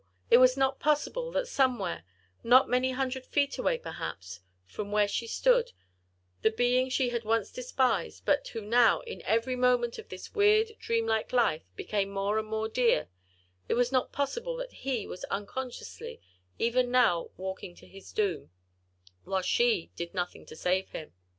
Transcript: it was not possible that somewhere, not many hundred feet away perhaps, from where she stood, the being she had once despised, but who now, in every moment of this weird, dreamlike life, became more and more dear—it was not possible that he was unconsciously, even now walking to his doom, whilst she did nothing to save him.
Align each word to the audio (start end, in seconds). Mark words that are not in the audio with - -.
it 0.31 0.37
was 0.39 0.57
not 0.57 0.79
possible 0.79 1.31
that 1.31 1.47
somewhere, 1.47 2.03
not 2.43 2.67
many 2.67 2.89
hundred 2.89 3.23
feet 3.23 3.59
away 3.59 3.77
perhaps, 3.77 4.39
from 4.65 4.91
where 4.91 5.07
she 5.07 5.27
stood, 5.27 5.73
the 6.41 6.49
being 6.49 6.89
she 6.89 7.09
had 7.09 7.23
once 7.23 7.51
despised, 7.51 8.25
but 8.25 8.47
who 8.47 8.61
now, 8.61 9.01
in 9.01 9.21
every 9.25 9.55
moment 9.55 9.99
of 9.99 10.09
this 10.09 10.33
weird, 10.33 10.71
dreamlike 10.79 11.31
life, 11.31 11.69
became 11.75 12.09
more 12.09 12.39
and 12.39 12.47
more 12.47 12.67
dear—it 12.67 13.73
was 13.75 13.91
not 13.91 14.11
possible 14.11 14.55
that 14.57 14.73
he 14.73 15.05
was 15.05 15.23
unconsciously, 15.25 16.19
even 16.57 16.89
now 16.89 17.29
walking 17.37 17.75
to 17.75 17.85
his 17.85 18.11
doom, 18.11 18.49
whilst 19.23 19.49
she 19.49 19.91
did 19.95 20.15
nothing 20.15 20.47
to 20.47 20.55
save 20.55 20.89
him. 20.93 21.13